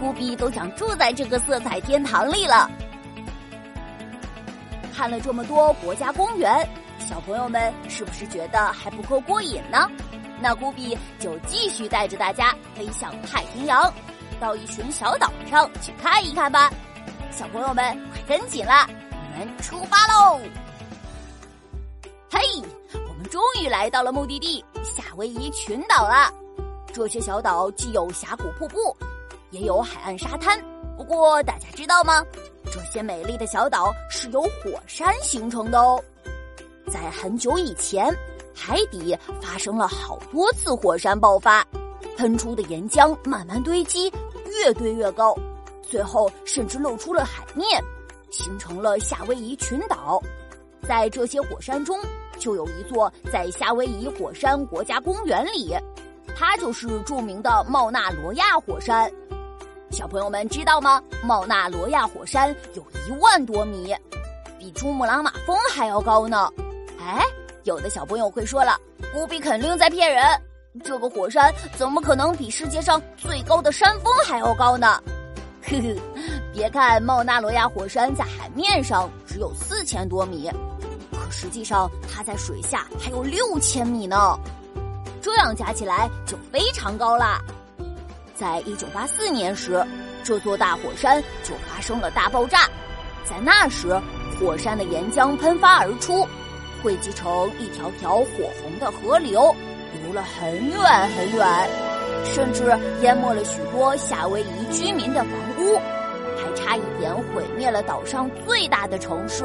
[0.00, 2.70] 古比都想住在这个色彩天堂里了。
[4.94, 6.68] 看了这么多国家公园，
[6.98, 9.90] 小朋友们是不是觉得还不够过瘾呢？
[10.40, 13.92] 那古比就继续带着大家飞向太平洋，
[14.40, 16.70] 到一群小岛上去看一看吧。
[17.30, 20.40] 小朋友们快跟紧了，我们出发喽！
[22.30, 22.40] 嘿，
[23.06, 26.32] 我们终于来到了目的地夏威夷群岛了。
[26.92, 28.96] 这些小岛既有峡谷瀑布，
[29.50, 30.58] 也有海岸沙滩。
[30.96, 32.24] 不过大家知道吗？
[32.64, 36.02] 这些美丽的小岛是由火山形成的哦。
[36.92, 38.14] 在很久以前，
[38.54, 41.66] 海底发生了好多次火山爆发，
[42.16, 44.12] 喷出的岩浆慢慢堆积，
[44.46, 45.34] 越堆越高，
[45.82, 47.82] 最后甚至露出了海面，
[48.30, 50.22] 形成了夏威夷群岛。
[50.86, 51.98] 在这些火山中，
[52.38, 55.74] 就有一座在夏威夷火山国家公园里，
[56.36, 59.10] 它就是著名的茂纳罗亚火山。
[59.90, 61.02] 小朋友们知道吗？
[61.22, 63.94] 茂纳罗亚火山有一万多米，
[64.58, 66.48] 比珠穆朗玛峰还要高呢。
[67.00, 67.24] 哎，
[67.64, 68.78] 有的小朋友会说了，
[69.12, 70.24] 古比肯定在骗人，
[70.84, 75.02] 这个火山怎么可能比世界上最高的山峰还要高呢？
[75.62, 75.96] 呵呵，
[76.52, 80.48] 别看茂纳罗亚火山在海面上只有四千多米，
[81.12, 84.38] 可实际上它在水下还有六千米呢，
[85.20, 87.40] 这样加起来就非常高啦。
[88.40, 89.84] 在一九八四年时，
[90.24, 92.60] 这座大火山就发生了大爆炸。
[93.22, 94.00] 在那时，
[94.40, 96.26] 火山的岩浆喷发而出，
[96.82, 99.54] 汇集成一条条火红的河流，
[99.92, 100.82] 流了很远
[101.14, 101.68] 很远，
[102.24, 105.76] 甚至淹没了许多夏威夷居民的房屋，
[106.38, 109.44] 还差一点毁灭了岛上最大的城市，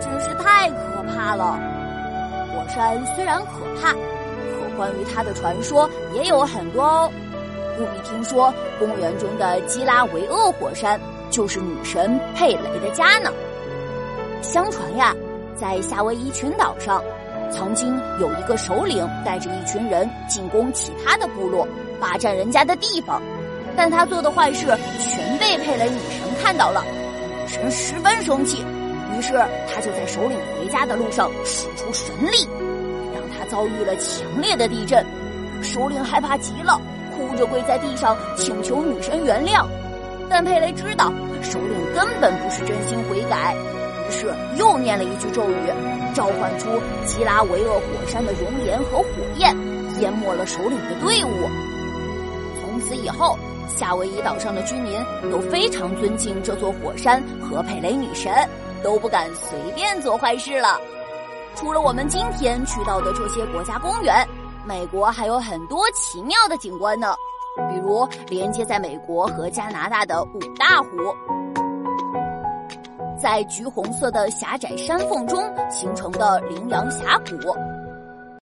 [0.00, 1.60] 真是太可怕了。
[2.52, 7.12] 火山虽然可怕，可关于它的传说也有很多哦。
[7.82, 13.32] 不比听说，公园中的基拉维厄火山就是女神佩雷的家呢。
[14.40, 15.12] 相传呀，
[15.56, 17.02] 在夏威夷群岛上，
[17.50, 21.66] 曾经有一个首领带着一群人进攻其他的部落，
[22.00, 23.20] 霸占人家的地方。
[23.76, 24.66] 但他做的坏事
[25.00, 28.64] 全被佩雷女神看到了，女神十分生气，
[29.16, 29.32] 于是
[29.66, 32.46] 他就在首领回家的路上使出神力，
[33.12, 35.04] 让他遭遇了强烈的地震。
[35.62, 36.80] 首领害怕极了。
[37.28, 39.66] 哭着跪在地上请求女神原谅，
[40.28, 41.12] 但佩雷知道
[41.42, 43.54] 首领根本不是真心悔改，
[44.08, 45.54] 于是又念了一句咒语，
[46.14, 46.68] 召唤出
[47.04, 49.06] 基拉维厄火山的熔岩和火
[49.36, 49.56] 焰，
[50.00, 51.30] 淹没了首领的队伍。
[52.60, 53.38] 从此以后，
[53.68, 55.00] 夏威夷岛上的居民
[55.30, 58.32] 都非常尊敬这座火山和佩雷女神，
[58.82, 60.78] 都不敢随便做坏事了。
[61.54, 64.26] 除了我们今天去到的这些国家公园。
[64.64, 67.14] 美国还有很多奇妙的景观呢，
[67.68, 70.88] 比如连接在美国和加拿大的五大湖，
[73.20, 77.34] 在橘红色的狭窄山缝中形成的羚羊峡谷，